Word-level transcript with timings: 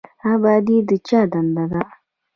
ابادي 0.31 0.77
د 0.89 0.91
چا 1.07 1.21
دنده 1.31 1.65
ده؟ 1.71 1.81